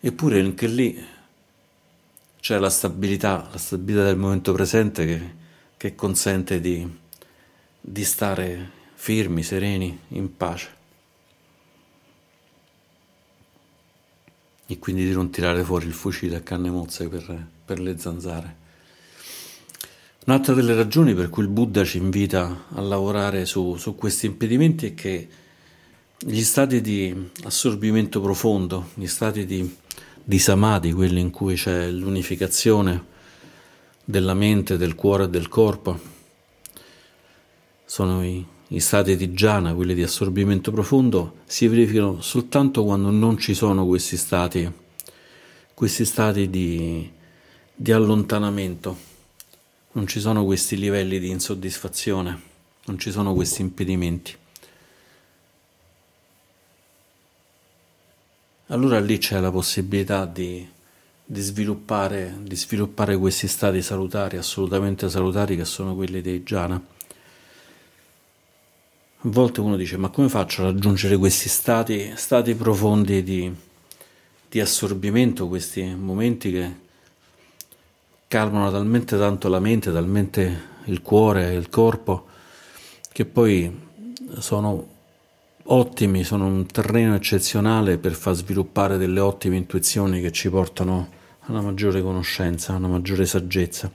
Eppure 0.07 0.39
anche 0.39 0.67
lì 0.67 1.03
c'è 2.39 2.59
la 2.59 2.69
stabilità, 2.69 3.49
la 3.51 3.57
stabilità 3.57 4.05
del 4.05 4.19
momento 4.19 4.53
presente 4.53 5.07
che, 5.07 5.35
che 5.79 5.95
consente 5.95 6.61
di, 6.61 6.87
di 7.81 8.05
stare 8.05 8.71
firmi, 8.93 9.43
sereni, 9.43 9.99
in 10.09 10.37
pace. 10.37 10.83
e 14.67 14.79
quindi 14.79 15.05
di 15.05 15.13
non 15.13 15.31
tirare 15.31 15.63
fuori 15.63 15.87
il 15.87 15.93
fucile 15.93 16.37
a 16.37 16.41
canne 16.41 16.71
mozze 16.71 17.09
per, 17.09 17.47
per 17.65 17.81
le 17.81 17.99
zanzare. 17.99 18.57
Un'altra 20.27 20.55
delle 20.55 20.75
ragioni 20.75 21.15
per 21.15 21.29
cui 21.29 21.43
il 21.43 21.51
Buddha 21.51 21.85
ci 21.85 21.99
invita 21.99 22.65
a 22.71 22.81
lavorare 22.81 23.45
su, 23.45 23.77
su 23.77 23.95
questi 23.95 24.27
impedimenti 24.27 24.87
è 24.87 24.95
che 24.95 25.29
gli 26.19 26.43
stati 26.43 26.81
di 26.81 27.31
assorbimento 27.43 28.23
profondo, 28.23 28.91
gli 28.95 29.07
stati 29.07 29.45
di, 29.45 29.77
di 30.25 30.39
samadhi, 30.39 30.93
quelli 30.93 31.21
in 31.21 31.31
cui 31.31 31.55
c'è 31.55 31.91
l'unificazione 31.91 33.13
della 34.03 34.35
mente, 34.35 34.79
del 34.79 34.95
cuore 34.95 35.25
e 35.25 35.29
del 35.29 35.49
corpo, 35.49 36.01
sono 37.85 38.25
i, 38.25 38.45
gli 38.67 38.81
stati 38.81 39.17
di 39.17 39.31
jhana, 39.33 39.75
quelli 39.75 39.95
di 39.95 40.03
assorbimento 40.03 40.73
profondo, 40.73 41.37
si 41.45 41.69
verificano 41.69 42.23
soltanto 42.23 42.85
quando 42.85 43.11
non 43.11 43.39
ci 43.39 43.53
sono 43.53 43.87
questi 43.87 44.17
stati, 44.17 44.71
questi 45.75 46.07
stati 46.07 46.49
di, 46.49 47.11
di 47.75 47.93
allontanamento, 47.93 48.97
non 49.93 50.07
ci 50.07 50.21
sono 50.21 50.45
questi 50.45 50.79
livelli 50.79 51.21
di 51.21 51.29
insoddisfazione, 51.29 52.41
non 52.87 52.99
ci 52.99 53.11
sono 53.11 53.35
questi 53.35 53.61
impedimenti. 53.61 54.35
Allora 58.75 58.99
lì 58.99 59.19
c'è 59.19 59.39
la 59.39 59.53
possibilità 59.53 60.27
di, 60.27 60.69
di, 61.25 61.41
sviluppare, 61.41 62.39
di 62.41 62.57
sviluppare 62.57 63.17
questi 63.17 63.47
stati 63.47 63.81
salutari, 63.81 64.37
assolutamente 64.37 65.09
salutari, 65.09 65.57
che 65.57 65.65
sono 65.65 65.95
quelli 65.95 66.21
dei 66.21 66.43
jhana. 66.43 66.75
A 66.75 69.29
volte 69.29 69.61
uno 69.61 69.77
dice 69.77 69.97
ma 69.97 70.09
come 70.09 70.29
faccio 70.29 70.63
a 70.63 70.65
raggiungere 70.65 71.17
questi 71.17 71.49
stati, 71.49 72.15
stati 72.17 72.57
profondi 72.57 73.23
di, 73.23 73.55
di 74.49 74.61
assorbimento, 74.61 75.47
questi 75.47 75.95
momenti 75.95 76.51
che 76.51 76.77
calmano 78.27 78.73
talmente 78.73 79.17
tanto 79.17 79.49
la 79.49 79.61
mente, 79.61 79.93
talmente 79.93 80.63
il 80.87 81.01
cuore, 81.01 81.55
il 81.55 81.69
corpo, 81.69 82.27
che 83.13 83.25
poi 83.25 83.73
sono 84.41 84.94
ottimi, 85.67 86.25
sono 86.25 86.47
un 86.47 86.67
terreno 86.67 87.15
eccezionale 87.15 87.97
per 87.99 88.13
far 88.13 88.35
sviluppare 88.35 88.99
delle 88.99 89.21
ottime 89.21 89.57
intuizioni 89.57 90.21
che 90.21 90.33
ci 90.33 90.51
portano 90.51 91.09
a 91.41 91.53
una 91.53 91.63
maggiore 91.63 92.03
conoscenza, 92.03 92.73
a 92.73 92.77
una 92.77 92.89
maggiore 92.89 93.25
saggezza. 93.25 93.91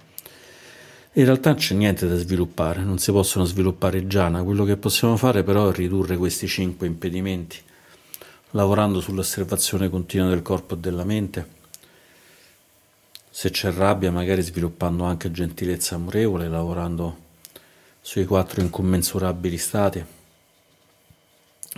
In 1.14 1.26
realtà 1.26 1.54
c'è 1.56 1.76
niente 1.76 2.08
da 2.08 2.16
sviluppare, 2.16 2.84
non 2.84 2.98
si 2.98 3.12
possono 3.12 3.44
sviluppare 3.46 3.98
i 3.98 4.06
jhana, 4.06 4.44
quello 4.44 4.64
che 4.64 4.78
possiamo 4.78 5.18
fare 5.18 5.44
però 5.44 5.70
è 5.70 5.74
ridurre 5.74 6.18
questi 6.18 6.48
cinque 6.48 6.88
impedimenti, 6.88 7.58
lavorando 8.52 9.02
sull'osservazione 9.02 9.90
continua 9.90 10.30
del 10.30 10.42
corpo 10.42 10.76
e 10.76 10.78
della 10.78 11.04
mente, 11.04 11.58
se 13.30 13.50
c'è 13.50 13.72
rabbia 13.72 14.12
magari 14.12 14.42
sviluppando 14.42 15.04
anche 15.04 15.32
gentilezza 15.32 15.96
amorevole, 15.96 16.48
lavorando 16.48 17.18
sui 18.02 18.26
quattro 18.26 18.62
incommensurabili 18.62 19.58
stati, 19.58 20.04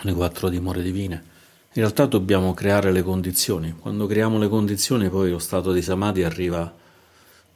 le 0.03 0.13
quattro 0.13 0.50
dimore 0.50 0.81
divine. 0.81 1.29
In 1.74 1.81
realtà 1.81 2.05
dobbiamo 2.05 2.53
creare 2.53 2.91
le 2.91 3.01
condizioni. 3.01 3.74
Quando 3.79 4.05
creiamo 4.05 4.38
le 4.38 4.48
condizioni 4.48 5.10
poi 5.10 5.29
lo 5.29 5.39
stato 5.39 5.71
di 5.71 5.81
samadhi 5.81 6.24
arriva 6.24 6.74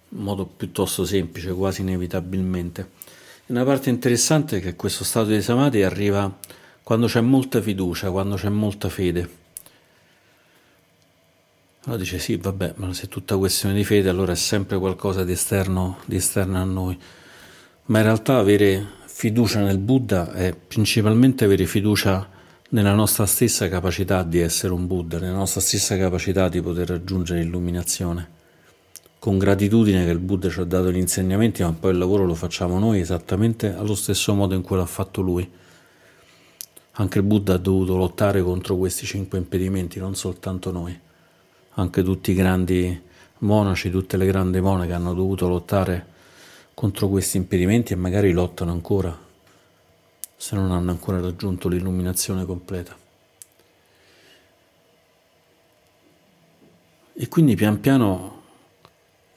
in 0.09 0.21
modo 0.21 0.45
piuttosto 0.45 1.05
semplice, 1.05 1.51
quasi 1.51 1.81
inevitabilmente. 1.81 2.91
Una 3.47 3.63
parte 3.63 3.89
interessante 3.89 4.57
è 4.57 4.61
che 4.61 4.75
questo 4.75 5.03
stato 5.03 5.29
di 5.29 5.41
samadhi 5.41 5.83
arriva 5.83 6.33
quando 6.81 7.07
c'è 7.07 7.21
molta 7.21 7.61
fiducia, 7.61 8.11
quando 8.11 8.35
c'è 8.35 8.49
molta 8.49 8.89
fede. 8.89 9.43
Allora 11.83 12.01
dice 12.01 12.17
sì, 12.17 12.37
vabbè, 12.37 12.73
ma 12.77 12.93
se 12.93 13.03
è 13.03 13.07
tutta 13.07 13.37
questione 13.37 13.75
di 13.75 13.83
fede, 13.83 14.09
allora 14.09 14.31
è 14.31 14.35
sempre 14.35 14.79
qualcosa 14.79 15.23
di 15.23 15.33
esterno, 15.33 15.99
di 16.05 16.15
esterno 16.15 16.59
a 16.59 16.63
noi. 16.63 16.97
Ma 17.85 17.99
in 17.99 18.03
realtà 18.05 18.37
avere 18.37 19.03
fiducia 19.17 19.61
nel 19.61 19.77
Buddha 19.77 20.33
è 20.33 20.53
principalmente 20.53 21.45
avere 21.45 21.65
fiducia 21.65 22.27
nella 22.71 22.93
nostra 22.93 23.25
stessa 23.25 23.69
capacità 23.69 24.23
di 24.23 24.39
essere 24.39 24.73
un 24.73 24.87
Buddha, 24.87 25.19
nella 25.19 25.37
nostra 25.37 25.61
stessa 25.61 25.97
capacità 25.97 26.49
di 26.49 26.59
poter 26.61 26.89
raggiungere 26.89 27.41
l'illuminazione. 27.41 28.29
Con 29.17 29.37
gratitudine 29.37 30.03
che 30.03 30.11
il 30.11 30.19
Buddha 30.19 30.49
ci 30.49 30.59
ha 30.59 30.65
dato 30.65 30.91
gli 30.91 30.97
insegnamenti, 30.97 31.63
ma 31.63 31.71
poi 31.71 31.93
il 31.93 31.97
lavoro 31.97 32.25
lo 32.25 32.33
facciamo 32.33 32.77
noi 32.77 32.99
esattamente 32.99 33.73
allo 33.73 33.95
stesso 33.95 34.33
modo 34.33 34.53
in 34.53 34.61
cui 34.61 34.75
l'ha 34.75 34.85
fatto 34.85 35.21
lui. 35.21 35.49
Anche 36.91 37.17
il 37.17 37.23
Buddha 37.23 37.53
ha 37.53 37.57
dovuto 37.57 37.95
lottare 37.95 38.41
contro 38.41 38.75
questi 38.75 39.05
cinque 39.05 39.37
impedimenti, 39.37 39.97
non 39.97 40.13
soltanto 40.15 40.71
noi 40.73 40.99
anche 41.75 42.03
tutti 42.03 42.31
i 42.31 42.35
grandi 42.35 43.01
monaci, 43.39 43.89
tutte 43.89 44.17
le 44.17 44.25
grandi 44.25 44.59
monache 44.59 44.91
hanno 44.91 45.13
dovuto 45.13 45.47
lottare 45.47 46.13
contro 46.75 47.07
questi 47.07 47.37
impedimenti 47.37 47.93
e 47.93 47.95
magari 47.95 48.31
lottano 48.31 48.71
ancora 48.71 49.17
se 50.35 50.55
non 50.55 50.71
hanno 50.71 50.91
ancora 50.91 51.19
raggiunto 51.19 51.69
l'illuminazione 51.69 52.45
completa. 52.45 52.95
E 57.17 57.27
quindi 57.29 57.55
pian 57.55 57.79
piano 57.79 58.43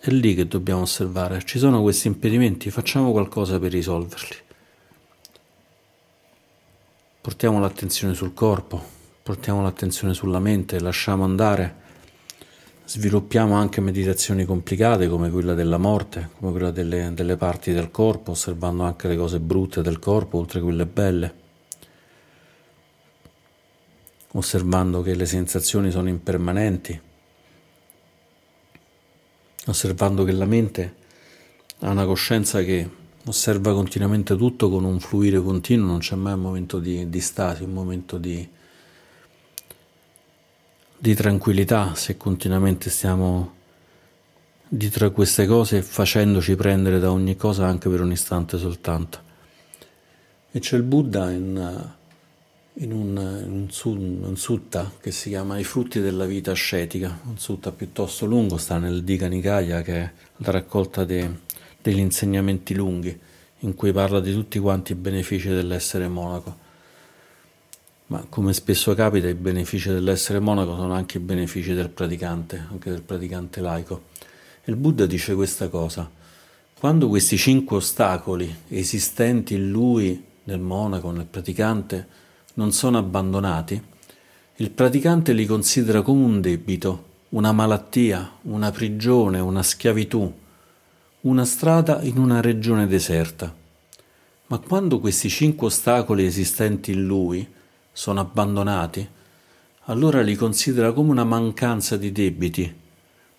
è 0.01 0.11
lì 0.11 0.35
che 0.35 0.49
dobbiamo 0.49 0.83
osservare, 0.83 1.45
ci 1.45 1.59
sono 1.59 1.81
questi 1.81 2.09
impedimenti, 2.09 2.71
facciamo 2.71 3.13
qualcosa 3.13 3.59
per 3.61 3.71
risolverli. 3.71 4.37
Portiamo 7.21 7.61
l'attenzione 7.61 8.15
sul 8.15 8.35
corpo, 8.35 8.83
portiamo 9.23 9.63
l'attenzione 9.63 10.13
sulla 10.13 10.41
mente, 10.41 10.81
lasciamo 10.81 11.25
andare 11.25 11.87
Sviluppiamo 12.89 13.55
anche 13.55 13.83
meditazioni 13.83 14.47
complicate 14.47 15.09
come 15.09 15.29
quella 15.29 15.53
della 15.53 15.77
morte, 15.77 16.31
come 16.39 16.53
quella 16.53 16.71
delle, 16.71 17.13
delle 17.13 17.37
parti 17.37 17.75
del 17.75 17.91
corpo, 17.91 18.31
osservando 18.31 18.83
anche 18.83 19.09
le 19.09 19.17
cose 19.19 19.41
brutte 19.41 19.83
del 19.83 19.99
corpo, 19.99 20.39
oltre 20.39 20.61
a 20.61 20.63
quelle 20.63 20.87
belle, 20.87 21.35
osservando 24.33 25.03
che 25.03 25.15
le 25.15 25.27
sensazioni 25.27 25.91
sono 25.91 26.09
impermanenti, 26.09 26.99
osservando 29.67 30.25
che 30.25 30.33
la 30.33 30.47
mente 30.47 30.95
ha 31.81 31.91
una 31.91 32.07
coscienza 32.07 32.63
che 32.63 32.89
osserva 33.27 33.75
continuamente 33.75 34.35
tutto 34.35 34.71
con 34.71 34.85
un 34.85 34.99
fluire 34.99 35.43
continuo, 35.43 35.89
non 35.89 35.99
c'è 35.99 36.17
mai 36.17 36.33
un 36.33 36.41
momento 36.41 36.79
di, 36.79 37.07
di 37.11 37.21
stasi, 37.21 37.65
un 37.65 37.73
momento 37.75 38.17
di 38.17 38.49
di 41.01 41.15
tranquillità 41.15 41.95
se 41.95 42.17
continuamente 42.17 42.91
stiamo 42.91 43.55
dietro 44.69 45.07
a 45.07 45.11
queste 45.11 45.47
cose 45.47 45.81
facendoci 45.81 46.57
prendere 46.57 46.99
da 46.99 47.13
ogni 47.13 47.37
cosa 47.37 47.67
anche 47.67 47.89
per 47.89 48.01
un 48.01 48.11
istante 48.11 48.59
soltanto. 48.59 49.27
E 50.51 50.59
c'è 50.59 50.77
il 50.77 50.83
Buddha 50.83 51.31
in, 51.31 51.93
in, 52.75 52.93
un, 52.93 53.43
in 53.45 53.69
un, 53.85 54.23
un, 54.25 54.37
sutta 54.37 54.91
che 55.01 55.13
si 55.13 55.29
chiama 55.29 55.59
I 55.59 55.65
frutti 55.65 56.01
della 56.01 56.27
vita 56.27 56.51
ascetica, 56.51 57.17
un 57.27 57.39
sutta 57.39 57.71
piuttosto 57.71 58.27
lungo, 58.27 58.57
sta 58.57 58.79
nel 58.79 59.05
Dika 59.05 59.29
Nikaya 59.29 59.83
che 59.83 59.95
è 59.95 60.13
la 60.39 60.51
raccolta 60.51 61.05
de, 61.05 61.31
degli 61.81 61.99
insegnamenti 61.99 62.75
lunghi 62.75 63.17
in 63.63 63.75
cui 63.75 63.93
parla 63.93 64.21
di 64.21 64.33
tutti 64.33 64.59
quanti 64.59 64.93
i 64.93 64.97
benefici 64.97 65.49
dell'essere 65.49 66.09
monaco 66.09 66.67
ma 68.09 68.25
come 68.29 68.55
spesso 68.55 68.95
capita, 68.95 69.29
i 69.29 69.35
benefici 69.35 69.91
dell'essere 69.91 70.39
monaco 70.39 70.75
sono 70.77 70.95
anche 70.95 71.19
i 71.19 71.21
benefici 71.21 71.75
del 71.75 71.91
praticante, 71.91 72.67
anche 72.71 72.91
del 72.91 73.03
praticante 73.03 73.61
laico. 73.61 74.05
il 74.65 74.77
Buddha 74.77 75.05
dice 75.05 75.35
questa 75.35 75.69
cosa. 75.69 76.11
Quando 76.79 77.09
questi 77.09 77.37
cinque 77.37 77.77
ostacoli 77.77 78.55
esistenti 78.69 79.55
in 79.55 79.71
lui, 79.71 80.25
nel 80.45 80.61
monaco, 80.61 81.11
nel 81.11 81.27
praticante, 81.27 82.07
non 82.55 82.73
sono 82.73 82.97
abbandonati, 82.97 83.83
il 84.57 84.71
praticante 84.71 85.35
li 85.35 85.45
considera 85.45 86.01
come 86.01 86.25
un 86.25 86.41
debito, 86.41 87.05
una 87.31 87.53
malattia, 87.53 88.39
una 88.43 88.71
prigione, 88.71 89.39
una 89.39 89.63
schiavitù, 89.63 90.33
una 91.21 91.45
strada 91.45 92.01
in 92.03 92.17
una 92.17 92.41
regione 92.41 92.87
deserta. 92.87 93.55
Ma 94.47 94.59
quando 94.59 94.99
questi 94.99 95.29
cinque 95.29 95.67
ostacoli 95.67 96.25
esistenti 96.25 96.93
in 96.93 97.05
lui 97.05 97.57
sono 97.99 98.21
abbandonati, 98.21 99.05
allora 99.87 100.23
li 100.23 100.37
considera 100.37 100.93
come 100.93 101.11
una 101.11 101.25
mancanza 101.25 101.97
di 101.97 102.13
debiti, 102.13 102.73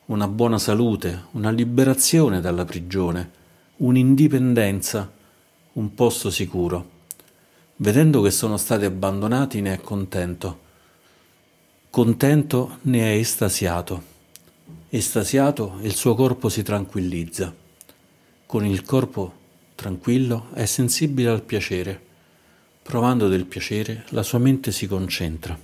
una 0.08 0.28
buona 0.28 0.58
salute, 0.58 1.28
una 1.32 1.50
liberazione 1.50 2.42
dalla 2.42 2.66
prigione, 2.66 3.32
un'indipendenza, 3.78 5.10
un 5.72 5.94
posto 5.94 6.30
sicuro. 6.30 6.90
Vedendo 7.78 8.22
che 8.22 8.32
sono 8.32 8.58
stati 8.58 8.84
abbandonati 8.84 9.62
ne 9.62 9.76
è 9.76 9.80
contento. 9.80 10.60
Contento 11.90 12.80
ne 12.82 13.14
è 13.14 13.18
estasiato. 13.18 14.04
Estasiato 14.90 15.78
il 15.84 15.96
suo 15.96 16.16
corpo 16.16 16.50
si 16.50 16.64
tranquillizza. 16.64 17.56
Con 18.46 18.66
il 18.66 18.84
corpo 18.84 19.34
tranquillo 19.76 20.48
è 20.52 20.66
sensibile 20.66 21.30
al 21.30 21.44
piacere 21.44 22.08
Provando 22.90 23.28
del 23.28 23.46
piacere, 23.46 24.06
la 24.10 24.24
sua 24.24 24.40
mente 24.40 24.72
si 24.72 24.88
concentra. 24.88 25.56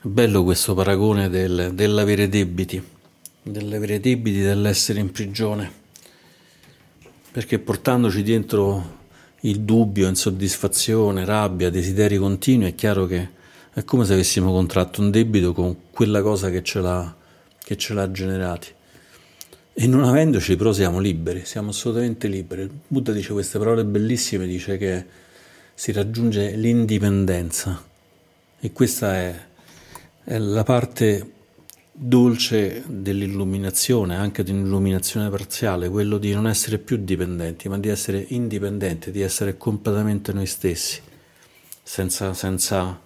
Bello 0.00 0.42
questo 0.42 0.74
paragone 0.74 1.28
del, 1.28 1.70
dell'avere 1.72 2.28
debiti, 2.28 2.82
dell'avere 3.40 4.00
debiti, 4.00 4.40
dell'essere 4.40 4.98
in 4.98 5.12
prigione, 5.12 5.70
perché 7.30 7.60
portandoci 7.60 8.24
dentro 8.24 8.98
il 9.42 9.60
dubbio, 9.60 10.08
insoddisfazione, 10.08 11.24
rabbia, 11.24 11.70
desideri 11.70 12.16
continui, 12.16 12.70
è 12.70 12.74
chiaro 12.74 13.06
che 13.06 13.28
è 13.72 13.84
come 13.84 14.04
se 14.04 14.14
avessimo 14.14 14.50
contratto 14.50 15.00
un 15.00 15.12
debito 15.12 15.52
con 15.52 15.76
quella 15.92 16.22
cosa 16.22 16.50
che 16.50 16.64
ce 16.64 16.80
l'ha, 16.80 17.14
che 17.62 17.76
ce 17.76 17.94
l'ha 17.94 18.10
generati. 18.10 18.74
E 19.74 19.86
non 19.86 20.04
avendoci 20.04 20.56
però 20.56 20.72
siamo 20.72 20.98
liberi, 20.98 21.44
siamo 21.44 21.70
assolutamente 21.70 22.28
liberi. 22.28 22.62
Il 22.62 22.70
Buddha 22.86 23.12
dice 23.12 23.32
queste 23.32 23.58
parole 23.58 23.84
bellissime, 23.84 24.46
dice 24.46 24.76
che 24.76 25.04
si 25.74 25.92
raggiunge 25.92 26.50
l'indipendenza 26.56 27.82
e 28.60 28.72
questa 28.72 29.16
è, 29.16 29.34
è 30.24 30.38
la 30.38 30.62
parte 30.62 31.30
dolce 31.90 32.84
dell'illuminazione, 32.86 34.16
anche 34.16 34.42
di 34.42 34.50
un'illuminazione 34.50 35.30
parziale, 35.30 35.88
quello 35.88 36.18
di 36.18 36.32
non 36.32 36.46
essere 36.46 36.78
più 36.78 36.98
dipendenti, 36.98 37.68
ma 37.68 37.78
di 37.78 37.88
essere 37.88 38.24
indipendenti, 38.28 39.10
di 39.10 39.22
essere 39.22 39.56
completamente 39.56 40.32
noi 40.32 40.46
stessi, 40.46 41.00
senza, 41.82 42.34
senza 42.34 43.00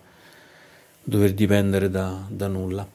dover 1.02 1.33
dipendere 1.33 1.90
da, 1.90 2.26
da 2.29 2.48
nulla. 2.48 2.87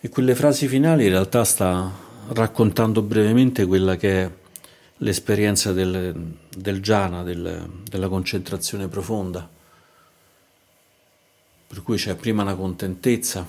E 0.00 0.08
quelle 0.08 0.34
frasi 0.34 0.66
finali 0.66 1.04
in 1.04 1.10
realtà 1.10 1.44
sta 1.44 2.05
raccontando 2.28 3.02
brevemente 3.02 3.66
quella 3.66 3.96
che 3.96 4.22
è 4.24 4.30
l'esperienza 4.98 5.72
del, 5.72 6.34
del 6.56 6.80
jhana, 6.80 7.22
del, 7.22 7.82
della 7.88 8.08
concentrazione 8.08 8.88
profonda, 8.88 9.48
per 11.66 11.82
cui 11.82 11.96
c'è 11.96 12.14
prima 12.14 12.42
una 12.42 12.54
contentezza, 12.54 13.46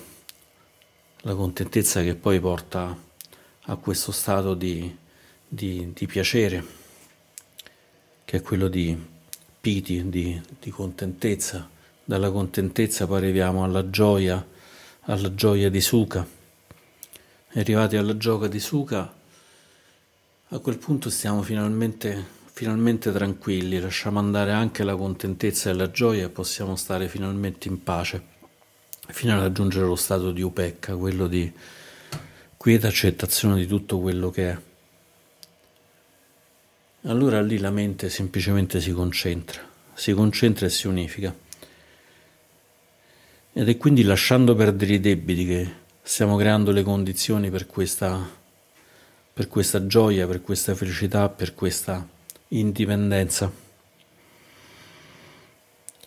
la 1.21 1.35
contentezza 1.35 2.01
che 2.01 2.15
poi 2.15 2.39
porta 2.39 2.97
a 3.69 3.75
questo 3.75 4.11
stato 4.11 4.53
di, 4.53 4.95
di, 5.47 5.91
di 5.93 6.05
piacere, 6.05 6.65
che 8.25 8.37
è 8.37 8.41
quello 8.41 8.67
di 8.67 8.97
piti, 9.59 10.09
di, 10.09 10.41
di 10.59 10.69
contentezza. 10.69 11.69
Dalla 12.03 12.31
contentezza 12.31 13.05
poi 13.05 13.17
arriviamo 13.17 13.63
alla 13.63 13.89
gioia, 13.89 14.45
alla 15.01 15.33
gioia 15.33 15.69
di 15.69 15.81
Arrivati 17.53 17.95
alla 17.95 18.17
gioca 18.17 18.47
di 18.47 18.59
Suka, 18.59 19.15
a 20.49 20.59
quel 20.59 20.77
punto 20.77 21.09
stiamo 21.09 21.41
finalmente, 21.41 22.23
finalmente 22.51 23.11
tranquilli, 23.11 23.79
lasciamo 23.79 24.19
andare 24.19 24.51
anche 24.51 24.83
la 24.83 24.95
contentezza 24.95 25.69
e 25.69 25.73
la 25.73 25.89
gioia 25.89 26.25
e 26.25 26.29
possiamo 26.29 26.75
stare 26.75 27.07
finalmente 27.07 27.69
in 27.69 27.81
pace. 27.81 28.35
fino 29.09 29.33
a 29.33 29.39
raggiungere 29.39 29.85
lo 29.85 29.95
stato 29.95 30.31
di 30.31 30.41
upecca, 30.41 30.95
quello 30.95 31.27
di 31.27 31.51
quieta 32.57 32.87
accettazione 32.87 33.55
di 33.55 33.65
tutto 33.65 33.99
quello 33.99 34.29
che 34.29 34.49
è. 34.51 34.57
Allora 37.03 37.41
lì 37.41 37.57
la 37.57 37.71
mente 37.71 38.09
semplicemente 38.09 38.81
si 38.81 38.91
concentra, 38.91 39.61
si 39.93 40.11
concentra 40.13 40.65
e 40.65 40.69
si 40.69 40.87
unifica. 40.87 41.33
Ed 43.53 43.69
è 43.69 43.77
quindi 43.77 44.03
lasciando 44.03 44.53
perdere 44.53 44.95
i 44.95 44.99
debiti 44.99 45.45
che 45.45 45.85
stiamo 46.07 46.37
creando 46.37 46.71
le 46.71 46.83
condizioni 46.83 47.49
per 47.49 47.67
questa, 47.67 48.17
per 49.33 49.49
questa 49.49 49.87
gioia, 49.87 50.25
per 50.25 50.41
questa 50.41 50.73
felicità, 50.73 51.27
per 51.27 51.53
questa 51.53 52.07
indipendenza. 52.49 53.51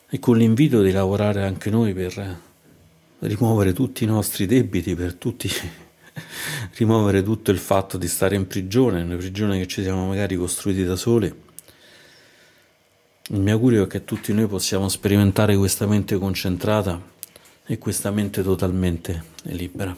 E 0.09 0.19
con 0.19 0.39
l'invito 0.39 0.81
di 0.81 0.91
lavorare 0.91 1.45
anche 1.45 1.69
noi 1.69 1.93
per 1.93 2.41
rimuovere 3.19 3.75
tutti 3.75 4.05
i 4.05 4.07
nostri 4.07 4.47
debiti, 4.47 4.95
per 4.95 5.15
tutti 5.15 5.51
rimuovere 6.77 7.23
tutto 7.23 7.51
il 7.51 7.59
fatto 7.59 7.99
di 7.99 8.09
stare 8.09 8.37
in 8.37 8.47
prigione, 8.47 9.03
una 9.03 9.17
prigione 9.17 9.59
che 9.59 9.67
ci 9.67 9.83
siamo 9.83 10.07
magari 10.07 10.35
costruiti 10.35 10.83
da 10.83 10.97
soli. 10.97 11.27
Il 13.29 13.39
mio 13.39 13.53
augurio 13.53 13.85
è 13.85 13.87
che 13.87 14.03
tutti 14.05 14.33
noi 14.33 14.47
possiamo 14.47 14.89
sperimentare 14.89 15.57
questa 15.57 15.87
mente 15.87 16.17
concentrata 16.17 17.19
e 17.71 17.79
questa 17.79 18.11
mente 18.11 18.43
totalmente 18.43 19.23
libera. 19.43 19.97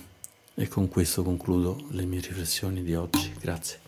E 0.55 0.69
con 0.69 0.89
questo 0.89 1.23
concludo 1.23 1.87
le 1.93 2.05
mie 2.05 2.21
riflessioni 2.21 2.83
di 2.83 2.95
oggi. 2.95 3.33
Grazie. 3.41 3.82